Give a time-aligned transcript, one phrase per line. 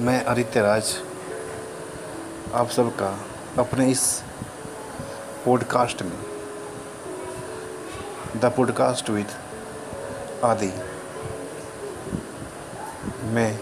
[0.00, 0.94] मैं आदित्य राज,
[2.54, 3.08] आप सबका
[3.58, 4.02] अपने इस
[5.44, 6.18] पॉडकास्ट में
[8.36, 9.26] द पॉडकास्ट विद
[10.44, 10.70] आदि,
[13.24, 13.58] मैं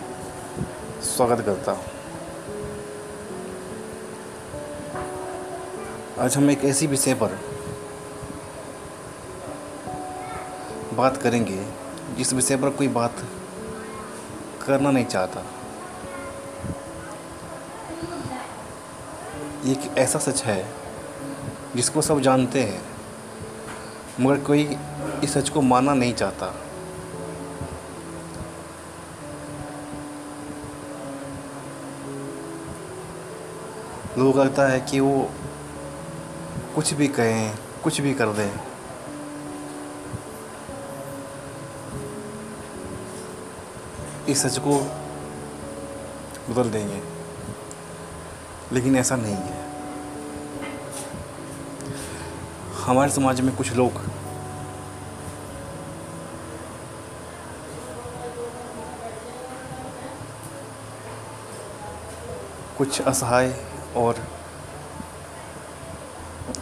[1.06, 1.84] स्वागत करता हूँ।
[6.18, 7.40] आज हम एक ऐसी विषय पर
[10.94, 11.62] बात करेंगे,
[12.16, 13.28] जिस विषय पर कोई बात
[14.66, 15.44] करना नहीं चाहता।
[19.68, 20.74] एक ऐसा सच है,
[21.76, 22.82] जिसको सब जानते हैं,
[24.20, 24.76] मगर कोई
[25.24, 26.54] इस सच को मानना नहीं चाहता।
[34.18, 35.30] लोग लगता है कि वो
[36.74, 38.52] कुछ भी कहें, कुछ भी कर दें।
[44.28, 44.78] इस सच को
[46.50, 47.15] बदल देंगे।
[48.72, 49.64] लेकिन ऐसा नहीं है।
[52.84, 54.00] हमारे समाज में कुछ लोग
[62.78, 63.54] कुछ असहाय
[63.96, 64.18] और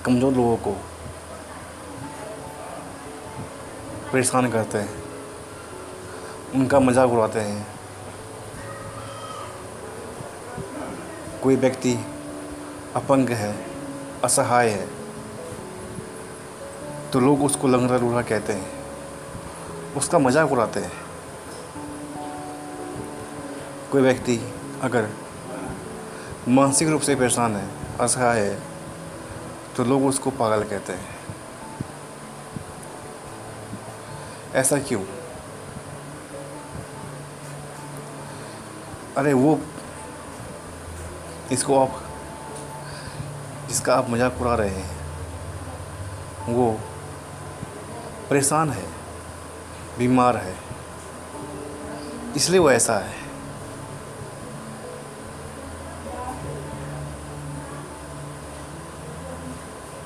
[0.05, 0.73] कमज़ोर लोगों को
[4.13, 5.03] परेशान करते हैं।
[6.55, 7.67] उनका मज़ाक उड़ाते हैं।
[11.45, 11.93] कोई व्यक्ति
[12.97, 13.55] अपंग है,
[14.25, 14.87] असहाय है
[17.13, 20.93] तो लोग उसको लंगड़ा लूढ़ा कहते हैं। उसका मज़ाक उड़ाते हैं।
[23.93, 24.39] कोई व्यक्ति
[24.83, 25.09] अगर
[26.49, 27.69] मानसिक रूप से परेशान है,
[28.01, 28.59] असहाय है
[29.77, 31.13] तो लोग उसको पागल कहते हैं।
[34.55, 35.03] ऐसा क्यों?
[39.17, 39.59] अरे वो
[41.55, 42.01] इसको आप,
[43.69, 44.91] जिसका आप मज़ाक उड़ा रहे हैं,
[46.49, 46.71] वो
[48.31, 48.85] परेशान है,
[49.99, 50.55] बीमार है,
[52.37, 53.23] इसलिए वो ऐसा है।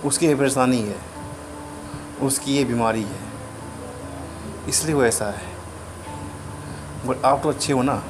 [0.04, 0.96] उसकी ये परेशानी है,
[2.22, 3.20] उसकी ये बीमारी है,
[4.68, 5.56] इसलिए वो ऐसा है।
[7.06, 8.02] बट आप तो अच्छे हो ना।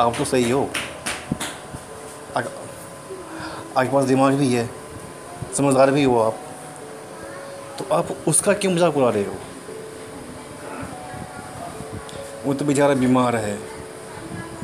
[0.00, 0.68] आप तो सही हो।
[2.36, 4.68] आपके पास दिमाग भी है।
[5.56, 6.38] समझदार भी हो आप।
[7.78, 9.34] तो आप उसका क्यों मज़ाक उड़ा रहे हो?
[12.44, 13.58] वो तो बेचारा बीमार है।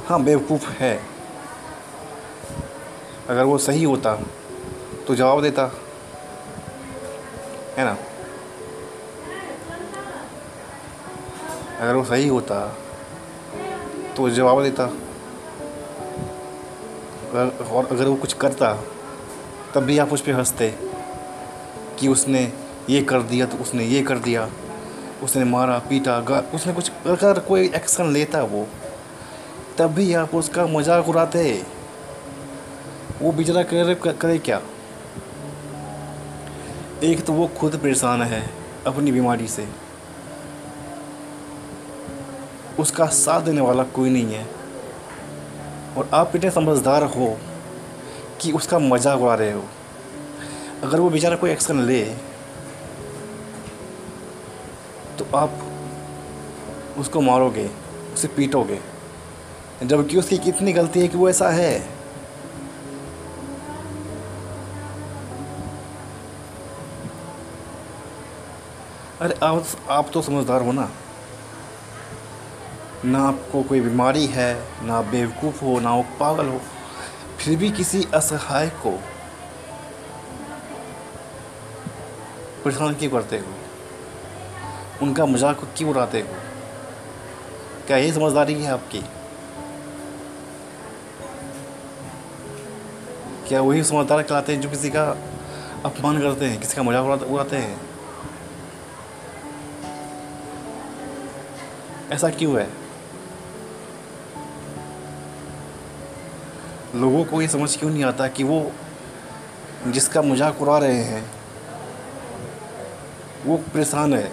[0.09, 1.01] हाँ बेवकूफ़ है।
[3.29, 4.15] अगर वो सही होता
[5.07, 5.71] तो जवाब देता।
[7.79, 7.97] है ना?
[11.81, 12.77] अगर वो सही होता
[14.17, 14.91] तो जवाब देता।
[17.29, 18.73] और अगर वो कुछ करता,
[19.75, 20.75] तब भी आप उस पर हँसते
[21.99, 22.53] कि उसने
[22.91, 24.49] ये कर दिया तो उसने ये कर दिया।
[25.23, 26.19] उसने मारा, पीटा
[26.55, 28.67] उसने कुछ अगर कोई एक्शन लेता वो,
[29.79, 31.63] तब भी आप उसका मज़ाक उड़ाते।
[33.23, 34.61] वो बेचारा करे करे क्या?
[37.03, 38.51] एक तो वो खुद परेशान है
[38.87, 39.69] अपनी बीमारी से।
[42.79, 44.58] उसका साथ देने वाला कोई नहीं है।
[45.99, 47.37] और आप इतने समझदार हो
[48.41, 49.65] कि उसका मज़ाक उड़ा रहे हो।
[50.83, 52.03] अगर वो बेचारा कोई एक्शन ले
[55.19, 55.59] तो आप
[56.99, 57.69] उसको मारोगे,
[58.15, 58.79] उसे पीटोगे।
[59.83, 61.75] जबकि उसकी कितनी गलती है कि वो ऐसा है।
[69.21, 70.91] अरे आप आप तो समझदार हो ना।
[73.05, 76.61] ना आपको कोई बीमारी है, ना बेवकूफ़ हो, ना वो पागल हो,
[77.39, 78.91] फिर भी किसी असहाय को
[82.65, 83.47] परेशान क्यों करते हो?
[85.03, 86.29] उनका मज़ाक क्यों उड़ाते हो?
[87.87, 89.03] क्या यही समझदारी है आपकी?
[93.49, 95.05] क्या वही समझदार कहलाते हैं जो किसी का
[95.85, 97.81] अपमान करते हैं, किसी का मज़ाक उड़ाते हैं?
[102.13, 102.88] ऐसा क्यों है?
[106.99, 108.71] लोगों को ये समझ क्यों नहीं आता कि वो
[109.87, 111.25] जिसका मज़ाक उड़ा रहे हैं,
[113.47, 114.31] वो परेशान है,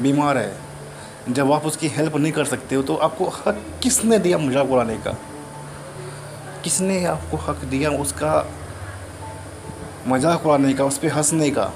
[0.00, 0.52] बीमार है,
[1.28, 4.96] जब आप उसकी हेल्प नहीं कर सकते हो तो आपको हक किसने दिया मज़ाक उड़ाने
[4.96, 5.16] का?
[6.64, 8.34] किसने आपको हक दिया उसका
[10.08, 11.72] मज़ाक उड़ाने का, उस पर हंसने का?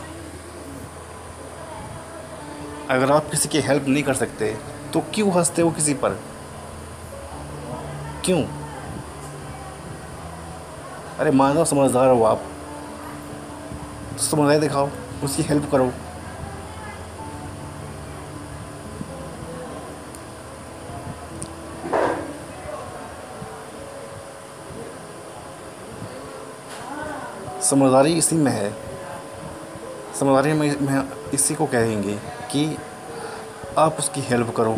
[2.91, 4.55] अगर आप किसी की हेल्प नहीं कर सकते
[4.93, 6.21] तो क्यों हँसते हो किसी पर?
[8.25, 8.45] क्यों?
[11.21, 12.43] अरे मानो समझदार हो आप।
[14.13, 14.89] तो समझदारी दिखाओ,
[15.25, 15.93] उसकी हेल्प करो।
[27.63, 28.71] समझदारी इसी में है।
[30.21, 32.15] समझदारी में में इसी को कहेंगे
[32.51, 32.77] कि
[33.79, 34.77] आप उसकी हेल्प करो,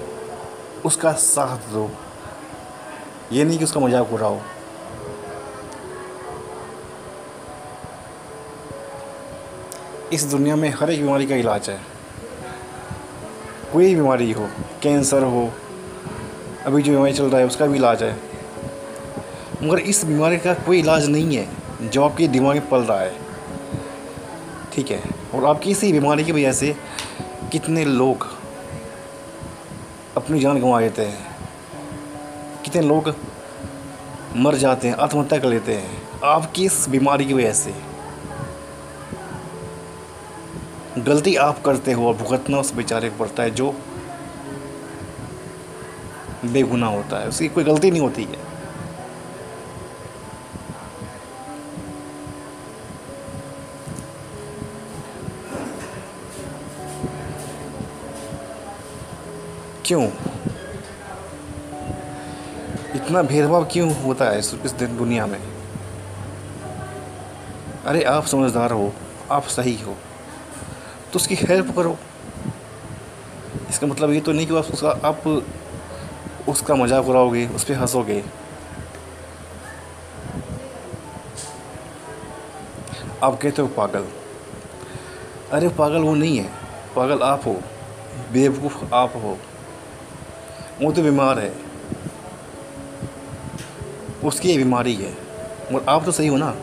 [0.85, 1.91] उसका साथ दो।
[3.33, 4.39] ये नहीं कि उसका मज़ाक उड़ाओ।
[10.13, 11.81] इस दुनिया में हर एक बीमारी का इलाज है।
[13.73, 14.49] कोई बीमारी हो,
[14.83, 15.53] कैंसर हो,
[16.67, 18.21] अभी जो बीमारी चल रहा है, उसका भी इलाज है।
[19.63, 21.49] मगर इस बीमारी का कोई इलाज नहीं है,
[21.83, 23.17] जो आपके दिमाग में पल रहा है।
[24.73, 25.03] ठीक है?
[25.35, 26.77] और आपकी इसी बीमारी की वजह से
[27.53, 28.27] कितने लोग
[30.17, 31.37] अपनी जान गंवा देते हैं।
[32.65, 33.15] कितने लोग
[34.37, 37.98] मर जाते हैं, आत्महत्या कर लेते हैं। आपकी इस बीमारी की वजह से
[41.03, 43.73] गलती आप करते हो और भुगतना उस बेचारे को पड़ता है जो
[46.45, 48.49] बेगुना होता है, उसकी कोई गलती नहीं होती है।
[59.85, 60.05] क्यों?
[62.95, 65.41] इतना भेदभाव क्यों होता है इस दिन दुनिया में?
[67.87, 68.93] अरे आप समझदार हो,
[69.31, 69.97] आप सही हो।
[71.13, 71.97] तो उसकी हेल्प करो।
[73.69, 75.27] इसका मतलब ये तो नहीं कि आप उसका आप
[76.49, 78.23] उसका मज़ाक उड़ाओगे, उस पर हंसोगे।
[83.23, 84.05] आप कहते हो पागल।
[85.53, 86.51] अरे पागल वो नहीं है।
[86.97, 87.55] पागल आप हो।
[88.33, 89.37] बेवकूफ़ आप हो।
[90.83, 91.53] वो तो बीमार है।
[94.25, 95.13] उसकी बीमारी है।
[95.75, 96.55] और आप तो सही हो ना।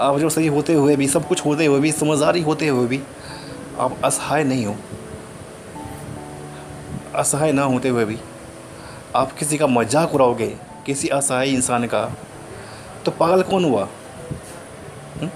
[0.00, 3.00] आप जो सही होते हुए भी, सब कुछ होते हुए भी, समझदारी होते हुए भी,
[3.78, 4.76] आप असहाय नहीं हो।
[7.14, 8.18] असहाय ना होते हुए भी,
[9.16, 10.56] आप किसी का मज़ाक उड़ाओगे,
[10.86, 12.10] किसी असहाय इंसान का
[13.04, 13.88] तो पागल कौन हुआ?
[15.20, 15.30] हुँ?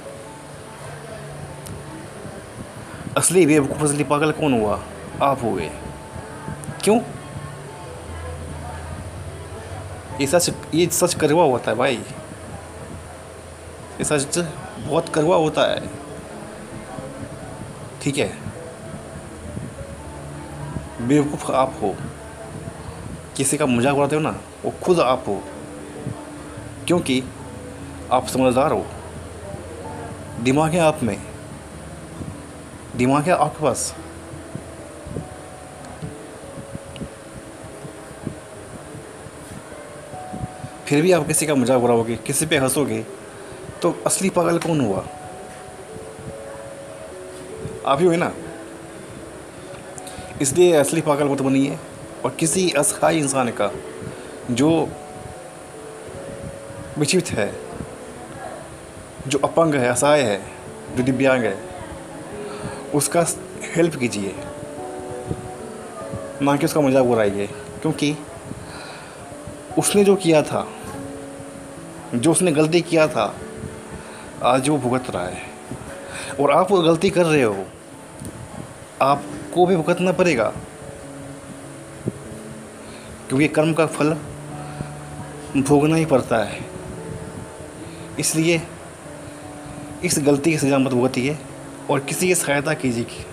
[3.16, 4.80] असली बेवकूफ़, असली पागल कौन हुआ?
[5.22, 5.70] आप हुए।
[6.84, 7.00] क्यों?
[10.20, 12.00] ये सच ये सच करवा होता है भाई।
[13.98, 14.38] ये सच
[14.78, 15.90] बहुत करवा होता है।
[18.02, 18.28] ठीक है।
[21.08, 21.94] बेवकूफ़ आप हो।
[23.36, 25.42] किसी का मज़ाक उड़ाते हो ना, वो खुद आप हो।
[26.86, 27.22] क्योंकि
[28.12, 28.86] आप समझदार हो।
[30.42, 31.18] दिमाग है आप में।
[32.96, 33.94] दिमाग है आपके पास।
[40.86, 43.06] फिर भी आप किसी का मज़ाक उड़ाओगे, किसी पे हंसोगे
[43.82, 45.04] तो असली पागल कौन हुआ?
[47.86, 48.32] आप ही हुए ना?
[50.42, 51.78] इसलिए असली पागल मत बनिए
[52.24, 53.70] और किसी असहाय इंसान का,
[54.50, 54.88] जो
[56.98, 57.54] विचित है,
[59.28, 60.42] जो अपंग है, असहाय है,
[60.96, 61.56] जो दिव्यांग है,
[62.94, 63.26] उसका
[63.76, 64.34] हेल्प कीजिए।
[66.42, 67.46] ना कि उसका मज़ाक उड़ाइए,
[67.82, 68.16] क्योंकि
[69.78, 70.68] उसने जो किया था,
[72.14, 73.34] जो उसने गलती किया था
[74.42, 75.42] आज वो भुगत रहा है।
[76.40, 77.66] और आप वो गलती कर रहे हो।
[79.02, 80.52] आपको भी भुगतना पड़ेगा।
[83.28, 84.16] क्योंकि कर्म का फल
[85.56, 86.60] भोगना ही पड़ता है।
[88.18, 88.62] इसलिए
[90.04, 91.38] इस गलती की सजा मत भुगतिए
[91.90, 93.24] और किसी की सहायता कीजिए।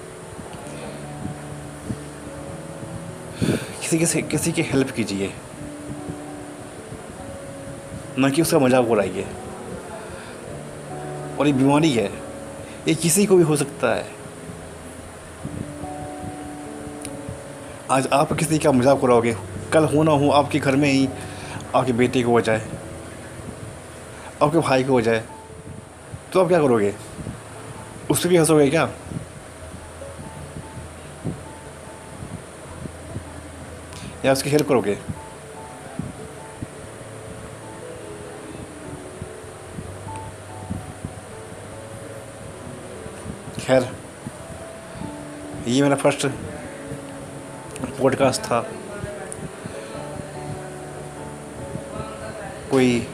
[3.81, 5.33] किसी के किसी की हेल्प कीजिए।
[8.19, 9.27] ना कि उसका मज़ाक उड़ाइए।
[11.39, 12.05] और ये बीमारी है।
[12.87, 14.13] ये किसी को भी हो सकता है।
[17.91, 19.35] आज आप किसी का मज़ाक उड़ाओगे?
[19.73, 21.07] कल हो ना हो, आपके घर में ही
[21.75, 22.61] आपके बेटे को हो। जाए
[24.43, 25.23] आपके भाई को हो। जाए
[26.33, 26.93] तो आप क्या करोगे?
[28.11, 28.89] उस पर भी हंसोगे क्या?
[34.25, 34.97] या उसकी हेल्प करोगे?
[43.65, 43.85] खैर
[45.67, 46.25] ये मेरा फ़र्स्ट
[47.99, 48.59] पॉडकास्ट था।
[52.71, 53.07] कोई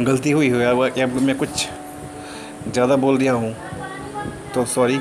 [0.00, 0.72] गलती हुई हो या,
[1.06, 1.66] मैं कुछ
[2.68, 3.54] ज़्यादा बोल दिया हूँ
[4.54, 4.98] तो सॉरी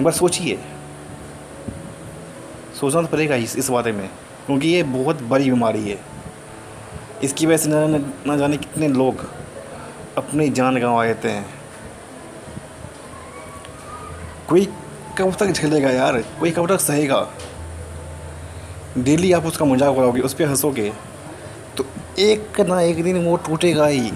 [0.00, 0.58] बस सोचिए।
[2.80, 4.08] सोचना तो पड़ेगा इस इस बारे में
[4.46, 5.98] क्योंकि ये बहुत बड़ी बीमारी है।
[7.24, 9.26] इसकी वजह से न जाने कितने लोग
[10.18, 11.63] अपनी जान गंवा देते हैं।
[14.48, 14.64] कोई
[15.18, 17.26] कब तक झेलेगा यार, कोई कब तक सहेगा।
[18.98, 20.92] डेली आप उसका मज़ाक उड़ाओगे, उस पर हंसोगे
[21.76, 21.84] तो
[22.20, 24.10] एक ना एक दिन वो टूटेगा ही।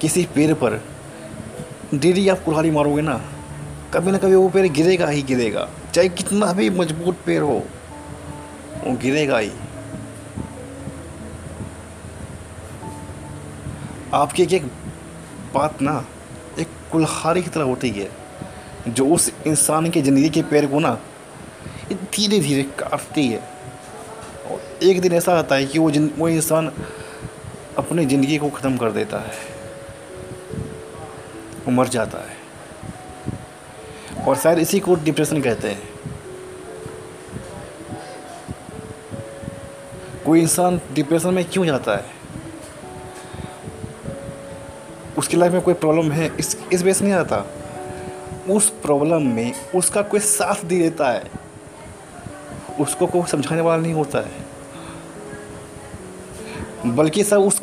[0.00, 0.80] किसी पेड़ पर।
[1.94, 3.20] डेली आप कुल्हाड़ी मारोगे ना,
[3.94, 7.62] कभी ना कभी वो पेड़ गिरेगा ही गिरेगा, चाहे कितना भी मज़बूत पेड़ हो,
[8.84, 9.50] वो गिरेगा ही।
[14.14, 14.64] आपकी एक एक
[15.54, 16.04] बात ना
[16.58, 18.08] एक कुल्हाड़ी की तरह होती है,
[18.88, 20.98] जो उस इंसान के ज़िंदगी के पैर को ना
[21.92, 23.38] धीरे धीरे काटती है।
[24.50, 26.72] और एक दिन ऐसा आता है कि वो जिन, वो इंसान
[27.78, 29.50] अपनी ज़िंदगी को ख़त्म कर देता है
[31.66, 32.40] वो मर जाता है।
[34.24, 35.90] और शायद इसी को डिप्रेशन कहते हैं।
[40.26, 42.21] कोई इंसान डिप्रेशन में क्यों जाता है?
[45.22, 47.46] उसकी लाइफ में कोई प्रॉब्लम है, इस इस वजह से नहीं आता।
[48.50, 51.22] उस प्रॉब्लम में उसका कोई साथ दे देता है।
[52.80, 54.32] उसको कोई समझाने वाला नहीं होता है।
[56.96, 57.60] बल्कि सब उस,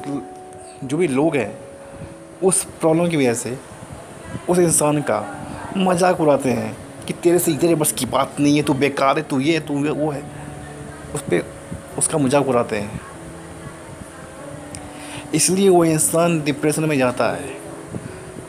[0.84, 1.60] जो भी लोग हैं,
[2.44, 3.58] उस प्रॉब्लम की वजह से
[4.50, 5.20] उस इंसान का
[5.78, 9.24] मज़ाक उड़ाते हैं कि तेरे से तेरे बस की बात नहीं है, तू बेकार है,
[9.24, 10.24] तू ये है, तू वो है।
[11.16, 11.46] उस पर
[11.98, 13.09] उसका मज़ाक उड़ाते हैं।
[15.36, 17.58] इसलिए वो इंसान डिप्रेशन में जाता है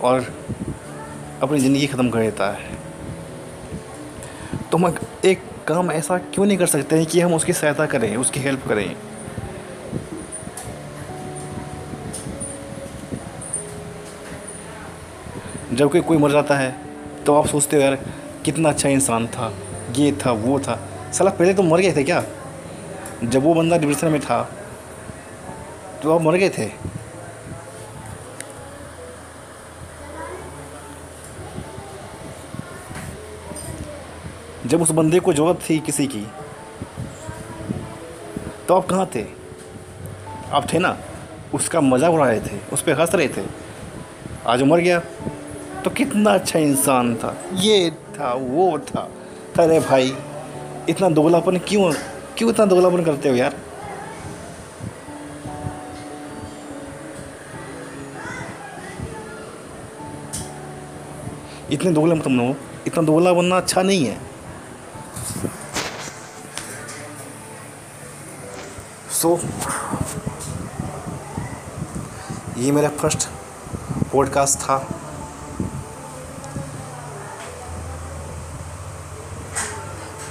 [0.01, 0.27] और
[1.43, 2.79] अपनी ज़िंदगी ख़त्म कर देता है।
[4.73, 4.95] तो हम
[5.25, 8.67] एक काम ऐसा क्यों नहीं कर सकते हैं कि हम उसकी सहायता करें, उसकी हेल्प
[8.69, 8.97] करें?
[15.73, 16.75] जब कोई कोई मर जाता है
[17.27, 17.95] तो आप सोचते हो यार,
[18.45, 19.53] कितना अच्छा इंसान था,
[19.97, 20.79] ये था, वो था।
[21.13, 22.25] साला पहले तो मर गए थे क्या?
[23.25, 24.41] जब वो बंदा डिप्रेशन में था
[26.03, 26.69] तो आप मर गए थे?
[34.67, 36.27] जब उस बंदे को ज़रूरत थी किसी की
[38.69, 39.25] तो आप कहाँ थे?
[40.53, 40.97] आप थे ना,
[41.55, 43.45] उसका मज़ाक उड़ा रहे थे, उस पर हंस रहे थे।
[44.47, 44.99] आज मर गया।
[45.85, 49.09] तो कितना अच्छा इंसान था। ये था, वो था।
[49.59, 50.15] अरे भाई,
[50.89, 51.93] इतना दोगलापन क्यों
[52.39, 53.57] क्यों इतना दोगलापन करते हो यार?
[61.73, 62.55] इतने दोगला मत बनो
[62.87, 64.21] इतना दोगला बनना अच्छा नहीं है।
[69.13, 69.45] सो so,
[72.59, 73.29] ये मेरा फ़र्स्ट
[74.13, 74.77] पॉडकास्ट था।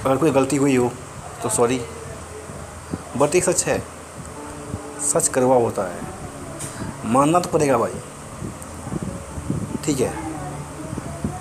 [0.06, 0.92] अगर कोई गलती हुई हो
[1.42, 1.80] तो सॉरी
[3.16, 3.82] बट एक सच है।
[5.00, 6.00] सच करवा होता है।
[7.04, 8.00] मानना तो पड़ेगा भाई।
[9.84, 10.29] ठीक है।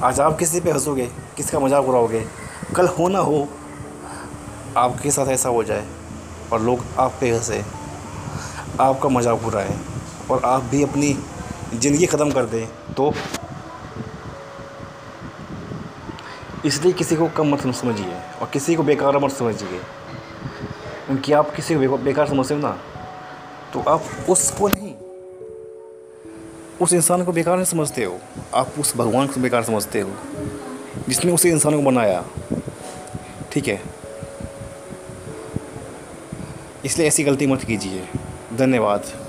[0.04, 1.06] आज आप किसी पे हंसोगे?
[1.38, 2.20] किसका मज़ाक उड़ाओगे?
[2.76, 3.48] कल हो ना हो,
[4.78, 5.86] आपके साथ ऐसा हो जाए
[6.54, 7.62] और लोग आप पे हंसे।
[8.80, 9.76] आपका मज़ाक उड़ाएँ
[10.32, 11.12] और आप भी अपनी
[11.74, 13.12] ज़िंदगी ख़त्म कर दें। तो
[16.66, 19.80] इसलिए किसी को कम मत समझिए और किसी को बेकार मत समझिए।
[21.08, 22.78] क्योंकि आप किसी को बेकार समझते हो ना
[23.74, 24.89] तो आप उसको नहीं
[26.82, 28.20] उस इंसान को बेकार नहीं समझते हो?
[28.54, 30.12] आप उस भगवान को बेकार समझते हो,
[31.10, 32.26] जिसने उसे इंसान को बनाया।
[33.52, 33.82] ठीक है?
[36.86, 38.08] इसलिए ऐसी गलती मत कीजिए।
[38.58, 39.29] धन्यवाद।